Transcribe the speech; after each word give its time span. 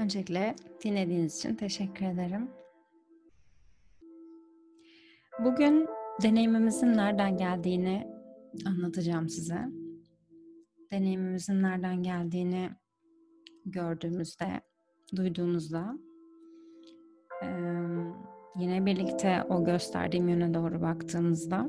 Öncelikle 0.00 0.54
dinlediğiniz 0.84 1.38
için 1.38 1.54
teşekkür 1.54 2.06
ederim. 2.06 2.50
Bugün 5.44 5.88
deneyimimizin 6.22 6.86
nereden 6.86 7.36
geldiğini 7.36 8.06
anlatacağım 8.66 9.28
size. 9.28 9.68
Deneyimimizin 10.92 11.62
nereden 11.62 12.02
geldiğini 12.02 12.70
gördüğümüzde, 13.66 14.60
duyduğumuzda 15.16 15.98
yine 18.56 18.86
birlikte 18.86 19.42
o 19.48 19.64
gösterdiğim 19.64 20.28
yöne 20.28 20.54
doğru 20.54 20.80
baktığımızda 20.80 21.66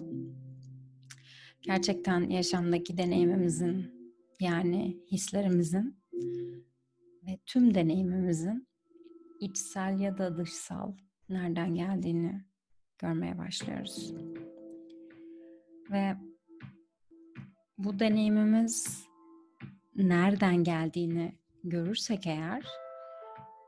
gerçekten 1.62 2.30
yaşamdaki 2.30 2.98
deneyimimizin 2.98 3.92
yani 4.40 4.98
hislerimizin 5.12 6.01
tüm 7.46 7.76
deneyimimizin 7.76 8.68
içsel 9.40 10.00
ya 10.00 10.18
da 10.18 10.38
dışsal 10.38 10.94
nereden 11.30 11.76
geldiğini 11.76 12.46
görmeye 12.98 13.38
başlıyoruz. 13.38 14.14
Ve 15.92 16.16
bu 17.78 18.00
deneyimimiz 18.00 19.06
nereden 19.96 20.64
geldiğini 20.64 21.38
görürsek 21.64 22.28
eğer 22.28 22.66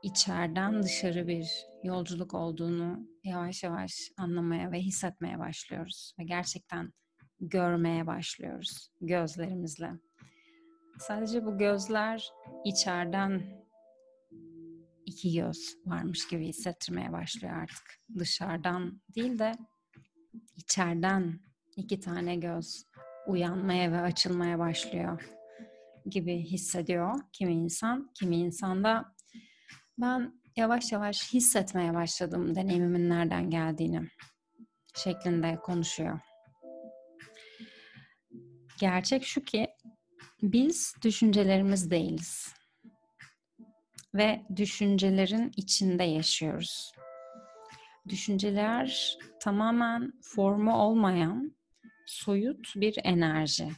içeriden 0.02 0.82
dışarı 0.82 1.28
bir 1.28 1.66
yolculuk 1.82 2.34
olduğunu 2.34 3.08
yavaş 3.24 3.62
yavaş 3.62 4.10
anlamaya 4.16 4.72
ve 4.72 4.80
hissetmeye 4.80 5.38
başlıyoruz 5.38 6.14
ve 6.18 6.24
gerçekten 6.24 6.92
görmeye 7.40 8.06
başlıyoruz 8.06 8.90
gözlerimizle. 9.00 9.90
Sadece 10.98 11.44
bu 11.44 11.58
gözler 11.58 12.28
içeriden 12.64 13.63
iki 15.14 15.32
göz 15.32 15.76
varmış 15.86 16.28
gibi 16.28 16.46
hissettirmeye 16.46 17.12
başlıyor 17.12 17.54
artık. 17.54 18.00
Dışarıdan 18.18 19.00
değil 19.14 19.38
de 19.38 19.52
içeriden 20.56 21.40
iki 21.76 22.00
tane 22.00 22.36
göz 22.36 22.84
uyanmaya 23.26 23.92
ve 23.92 24.00
açılmaya 24.00 24.58
başlıyor 24.58 25.22
gibi 26.06 26.38
hissediyor 26.38 27.20
kimi 27.32 27.52
insan. 27.52 28.10
Kimi 28.14 28.36
insan 28.36 28.84
da 28.84 29.14
ben 29.98 30.40
yavaş 30.56 30.92
yavaş 30.92 31.32
hissetmeye 31.34 31.94
başladım 31.94 32.54
deneyimimin 32.54 33.10
nereden 33.10 33.50
geldiğini 33.50 34.08
şeklinde 34.96 35.56
konuşuyor. 35.62 36.20
Gerçek 38.80 39.24
şu 39.24 39.44
ki 39.44 39.68
biz 40.42 40.94
düşüncelerimiz 41.02 41.90
değiliz. 41.90 42.54
Ve 44.14 44.42
düşüncelerin 44.56 45.52
içinde 45.56 46.04
yaşıyoruz. 46.04 46.92
Düşünceler 48.08 49.18
tamamen 49.40 50.12
formu 50.22 50.76
olmayan 50.76 51.56
soyut 52.06 52.72
bir 52.76 52.98
enerji. 53.04 53.68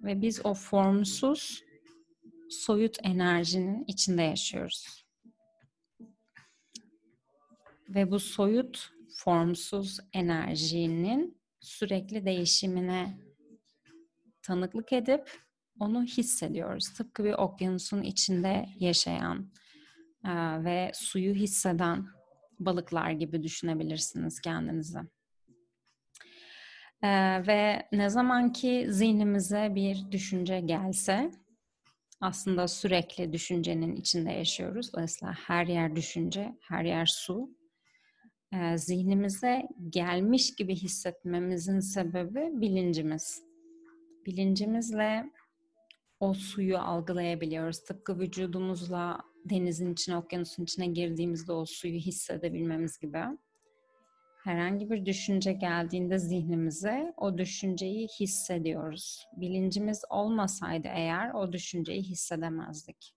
Ve 0.00 0.22
biz 0.22 0.46
o 0.46 0.54
formsuz 0.54 1.64
soyut 2.50 2.96
enerjinin 3.02 3.84
içinde 3.86 4.22
yaşıyoruz. 4.22 5.06
Ve 7.88 8.10
bu 8.10 8.20
soyut 8.20 8.90
formsuz 9.16 9.98
enerjinin 10.12 11.40
sürekli 11.60 12.24
değişimine 12.24 13.18
tanıklık 14.42 14.92
edip 14.92 15.30
onu 15.80 16.04
hissediyoruz. 16.04 16.92
Tıpkı 16.92 17.24
bir 17.24 17.32
okyanusun 17.32 18.02
içinde 18.02 18.66
yaşayan 18.78 19.50
e, 20.24 20.64
ve 20.64 20.90
suyu 20.94 21.34
hisseden 21.34 22.06
balıklar 22.58 23.10
gibi 23.10 23.42
düşünebilirsiniz 23.42 24.40
kendinizi. 24.40 24.98
E, 27.02 27.08
ve 27.46 27.88
ne 27.92 28.10
zaman 28.10 28.52
ki 28.52 28.86
zihnimize 28.88 29.72
bir 29.74 30.10
düşünce 30.10 30.60
gelse 30.60 31.30
aslında 32.20 32.68
sürekli 32.68 33.32
düşüncenin 33.32 33.96
içinde 33.96 34.30
yaşıyoruz. 34.32 34.92
Dolayısıyla 34.92 35.34
her 35.34 35.66
yer 35.66 35.96
düşünce, 35.96 36.56
her 36.68 36.84
yer 36.84 37.06
su. 37.06 37.50
E, 38.52 38.78
zihnimize 38.78 39.68
gelmiş 39.90 40.54
gibi 40.54 40.74
hissetmemizin 40.74 41.80
sebebi 41.80 42.60
bilincimiz. 42.60 43.42
Bilincimizle 44.26 45.30
o 46.20 46.34
suyu 46.34 46.78
algılayabiliyoruz. 46.78 47.84
Tıpkı 47.84 48.18
vücudumuzla 48.18 49.20
denizin 49.44 49.92
içine, 49.92 50.16
okyanusun 50.16 50.62
içine 50.62 50.86
girdiğimizde 50.86 51.52
o 51.52 51.66
suyu 51.66 51.98
hissedebilmemiz 51.98 52.98
gibi. 52.98 53.22
Herhangi 54.44 54.90
bir 54.90 55.06
düşünce 55.06 55.52
geldiğinde 55.52 56.18
zihnimize 56.18 57.14
o 57.16 57.38
düşünceyi 57.38 58.08
hissediyoruz. 58.20 59.26
Bilincimiz 59.36 60.02
olmasaydı 60.10 60.88
eğer 60.94 61.34
o 61.34 61.52
düşünceyi 61.52 62.02
hissedemezdik. 62.02 63.14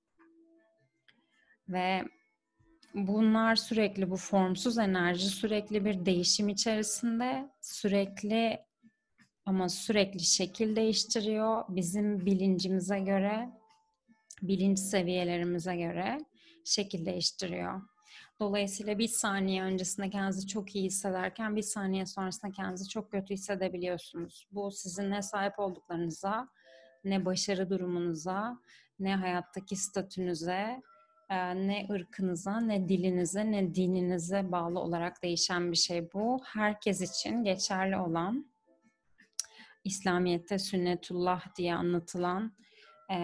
Ve 1.69 2.03
bunlar 2.93 3.55
sürekli 3.55 4.09
bu 4.09 4.17
formsuz 4.17 4.77
enerji 4.77 5.25
sürekli 5.25 5.85
bir 5.85 6.05
değişim 6.05 6.49
içerisinde 6.49 7.49
sürekli 7.61 8.59
ama 9.45 9.69
sürekli 9.69 10.19
şekil 10.19 10.75
değiştiriyor. 10.75 11.63
Bizim 11.69 12.25
bilincimize 12.25 12.99
göre, 12.99 13.49
bilinç 14.41 14.79
seviyelerimize 14.79 15.75
göre 15.75 16.17
şekil 16.65 17.05
değiştiriyor. 17.05 17.81
Dolayısıyla 18.39 18.99
bir 18.99 19.07
saniye 19.07 19.63
öncesinde 19.63 20.09
kendinizi 20.09 20.47
çok 20.47 20.75
iyi 20.75 20.85
hissederken 20.85 21.55
bir 21.55 21.61
saniye 21.61 22.05
sonrasında 22.05 22.51
kendinizi 22.51 22.89
çok 22.89 23.11
kötü 23.11 23.33
hissedebiliyorsunuz. 23.33 24.47
Bu 24.51 24.71
sizin 24.71 25.11
ne 25.11 25.21
sahip 25.21 25.59
olduklarınıza, 25.59 26.47
ne 27.03 27.25
başarı 27.25 27.69
durumunuza, 27.69 28.59
ne 28.99 29.15
hayattaki 29.15 29.75
statünüze, 29.75 30.81
e, 31.29 31.55
ne 31.55 31.87
ırkınıza, 31.91 32.59
ne 32.59 32.89
dilinize, 32.89 33.51
ne 33.51 33.75
dininize 33.75 34.51
bağlı 34.51 34.79
olarak 34.79 35.23
değişen 35.23 35.71
bir 35.71 35.77
şey 35.77 36.13
bu. 36.13 36.41
Herkes 36.45 37.01
için 37.01 37.43
geçerli 37.43 37.97
olan 37.97 38.52
İslamiyet'te 39.83 40.59
sünnetullah 40.59 41.55
diye 41.55 41.75
anlatılan 41.75 42.57
e, 43.09 43.15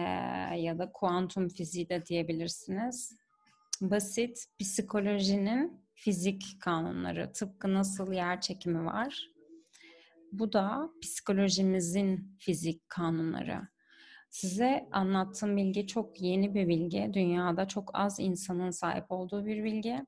ya 0.56 0.78
da 0.78 0.92
kuantum 0.92 1.48
fiziği 1.48 1.88
de 1.88 2.06
diyebilirsiniz. 2.06 3.16
Basit 3.80 4.46
psikolojinin 4.58 5.84
fizik 5.94 6.42
kanunları. 6.60 7.32
Tıpkı 7.32 7.74
nasıl 7.74 8.12
yer 8.12 8.40
çekimi 8.40 8.84
var. 8.84 9.30
Bu 10.32 10.52
da 10.52 10.90
psikolojimizin 11.02 12.36
fizik 12.38 12.88
kanunları. 12.88 13.68
Size 14.30 14.88
anlattığım 14.92 15.56
bilgi 15.56 15.86
çok 15.86 16.20
yeni 16.20 16.54
bir 16.54 16.68
bilgi. 16.68 17.10
Dünyada 17.12 17.68
çok 17.68 17.90
az 17.94 18.20
insanın 18.20 18.70
sahip 18.70 19.04
olduğu 19.08 19.46
bir 19.46 19.64
bilgi. 19.64 20.06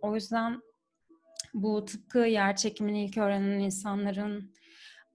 O 0.00 0.14
yüzden 0.14 0.62
bu 1.54 1.84
tıpkı 1.84 2.18
yer 2.18 2.56
çekimini 2.56 3.04
ilk 3.04 3.18
öğrenen 3.18 3.58
insanların 3.58 4.54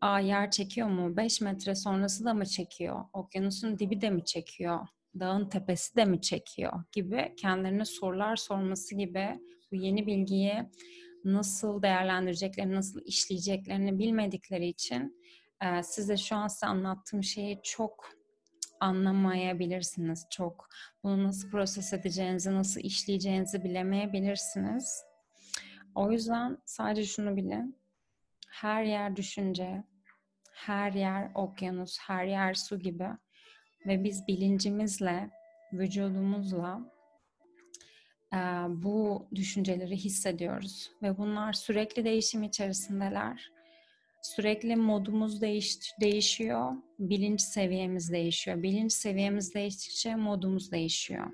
Aa, 0.01 0.19
yer 0.19 0.51
çekiyor 0.51 0.88
mu? 0.88 1.18
5 1.18 1.42
metre 1.42 1.75
sonrası 1.75 2.25
da 2.25 2.34
mı 2.34 2.46
çekiyor? 2.46 3.06
Okyanusun 3.13 3.80
dibi 3.80 4.01
de 4.01 4.10
mi 4.10 4.25
çekiyor? 4.25 4.88
Dağın 5.19 5.50
tepesi 5.50 5.96
de 5.96 6.06
mi 6.06 6.22
çekiyor? 6.22 6.84
Gibi 6.92 7.34
kendilerine 7.38 7.86
sorular 7.86 8.36
sorması 8.36 8.96
gibi 8.96 9.40
bu 9.72 9.75
yeni 9.75 10.07
bilgiyi 10.07 10.54
nasıl 11.25 11.81
değerlendireceklerini, 11.81 12.75
nasıl 12.75 13.01
işleyeceklerini 13.06 14.00
bilmedikleri 14.00 14.68
için 14.68 15.22
e, 15.63 15.84
size 15.84 16.18
şu 16.18 16.36
an 16.36 16.48
size 16.48 16.66
anlattığım 16.66 17.24
şeyi 17.24 17.60
çok 17.63 18.10
anlamayabilirsiniz. 18.80 20.25
Çok 20.31 20.69
bunu 21.04 21.24
nasıl 21.24 21.50
proses 21.50 21.94
edeceğinizi, 21.94 22.54
nasıl 22.54 22.81
işleyeceğinizi 22.81 23.63
bilemeyebilirsiniz. 23.63 25.04
O 25.95 26.12
yüzden 26.12 26.57
sadece 26.66 27.06
şunu 27.06 27.36
bilin. 27.36 27.79
Her 28.50 28.84
yer 28.84 29.16
düşünce, 29.16 29.84
her 30.54 30.92
yer 30.92 31.31
okyanus, 31.36 31.98
her 32.00 32.25
yer 32.25 32.54
su 32.54 32.80
gibi 32.80 33.07
ve 33.86 34.04
biz 34.04 34.28
bilincimizle, 34.28 35.30
vücudumuzla 35.74 36.92
e, 38.34 38.38
bu 38.69 39.28
düşünceleri 39.36 39.96
hissediyoruz 39.96 40.92
ve 41.01 41.18
bunlar 41.18 41.54
sürekli 41.54 42.06
değişim 42.06 42.44
içerisindeler. 42.44 43.51
Sürekli 44.22 44.75
modumuz 44.75 45.42
değiş, 45.42 45.78
değişiyor, 46.02 46.72
bilinç 47.00 47.42
seviyemiz 47.42 48.12
değişiyor. 48.12 48.63
Bilinç 48.63 48.94
seviyemiz 48.94 49.54
değiştikçe 49.54 50.16
modumuz 50.16 50.72
değişiyor. 50.72 51.31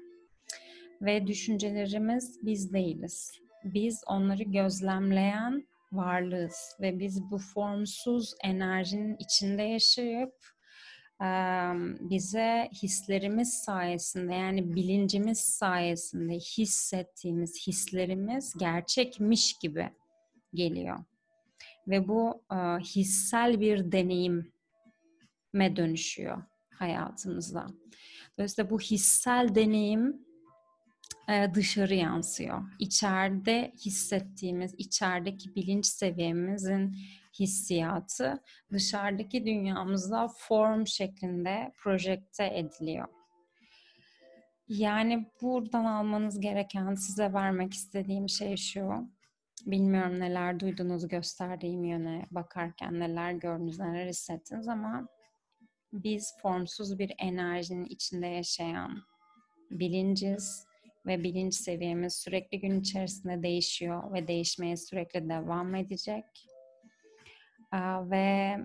Ve 1.02 1.28
düşüncelerimiz 1.28 2.40
biz 2.44 2.74
değiliz. 2.74 3.32
Biz 3.64 4.04
onları 4.08 4.44
gözlemleyen 4.44 5.68
varlığız 5.96 6.76
ve 6.82 7.00
biz 7.00 7.22
bu 7.32 7.38
formsuz 7.38 8.34
enerjinin 8.44 9.16
içinde 9.20 9.62
yaşayıp 9.62 10.34
bize 12.00 12.70
hislerimiz 12.84 13.54
sayesinde 13.54 14.34
yani 14.34 14.76
bilincimiz 14.76 15.40
sayesinde 15.40 16.34
hissettiğimiz 16.34 17.68
hislerimiz 17.68 18.54
gerçekmiş 18.60 19.54
gibi 19.62 19.90
geliyor. 20.54 21.00
Ve 21.88 22.08
bu 22.08 22.44
hissel 22.80 23.60
bir 23.60 23.92
deneyime 23.92 25.76
dönüşüyor 25.76 26.44
hayatımızda. 26.74 27.68
Dolayısıyla 28.38 28.70
bu 28.70 28.80
hissel 28.80 29.56
deneyim 29.56 30.25
dışarı 31.54 31.96
yansıyor. 31.96 32.64
İçeride 32.80 33.72
hissettiğimiz, 33.86 34.76
içerideki 34.78 35.56
bilinç 35.56 35.86
seviyemizin 35.86 36.96
hissiyatı 37.40 38.44
dışarıdaki 38.72 39.46
dünyamızda 39.46 40.28
form 40.38 40.88
şeklinde 40.88 41.72
projekte 41.78 42.58
ediliyor. 42.58 43.08
Yani 44.68 45.32
buradan 45.42 45.86
almanız 45.86 46.40
gereken, 46.40 46.96
size 46.96 47.34
vermek 47.34 47.74
istediğim 47.74 48.30
şey 48.30 48.58
şu. 48.58 49.10
Bilmiyorum 49.66 50.20
neler 50.20 50.60
duydunuz 50.60 51.08
gösterdiğim 51.08 51.84
yöne 51.84 52.26
bakarken, 52.32 53.00
neler 53.00 53.32
gördünüz, 53.32 53.80
neler 53.80 54.08
hissettiniz 54.08 54.68
ama 54.68 55.08
biz 55.94 56.34
formsuz 56.42 57.00
bir 57.00 57.14
enerjinin 57.18 57.86
içinde 57.86 58.28
yaşayan 58.28 59.04
bilinciz 59.72 60.66
ve 61.06 61.24
bilinç 61.24 61.54
seviyemiz 61.54 62.14
sürekli 62.14 62.60
gün 62.60 62.80
içerisinde 62.80 63.44
değişiyor 63.44 64.14
ve 64.14 64.28
değişmeye 64.28 64.78
sürekli 64.78 65.30
devam 65.30 65.76
edecek. 65.76 66.26
Ve 68.02 68.58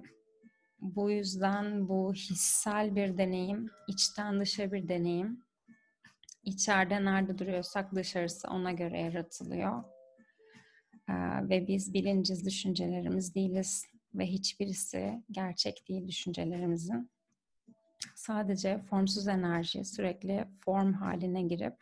bu 0.81 1.11
yüzden 1.11 1.89
bu 1.89 2.15
hissel 2.15 2.97
bir 2.97 3.19
deneyim, 3.19 3.71
içten 3.89 4.41
dışa 4.41 4.73
bir 4.73 4.89
deneyim. 4.89 5.45
İçeride 6.45 7.05
nerede 7.05 7.39
duruyorsak 7.39 7.95
dışarısı 7.95 8.49
ona 8.49 8.73
göre 8.73 9.01
yaratılıyor. 9.01 9.85
Ve 11.43 11.67
biz 11.69 11.95
bilinciz 11.95 12.47
düşüncelerimiz 12.47 13.35
değiliz 13.35 13.87
ve 14.15 14.27
hiçbirisi 14.27 15.23
gerçek 15.31 15.89
değil 15.89 16.09
düşüncelerimizin. 16.09 17.11
Sadece 18.15 18.79
formsuz 18.79 19.29
enerji 19.29 19.85
sürekli 19.85 20.45
form 20.65 20.93
haline 20.93 21.43
girip 21.43 21.75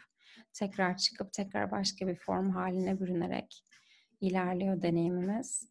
tekrar 0.52 0.96
çıkıp 0.96 1.32
tekrar 1.32 1.70
başka 1.70 2.06
bir 2.06 2.14
form 2.14 2.50
haline 2.50 3.00
bürünerek 3.00 3.64
ilerliyor 4.20 4.82
deneyimimiz. 4.82 5.70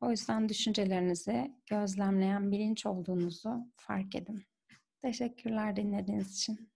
O 0.00 0.10
yüzden 0.10 0.48
düşüncelerinizi 0.48 1.54
gözlemleyen 1.70 2.50
bilinç 2.50 2.86
olduğunuzu 2.86 3.72
fark 3.76 4.14
edin. 4.14 4.44
Teşekkürler 5.02 5.76
dinlediğiniz 5.76 6.36
için. 6.36 6.70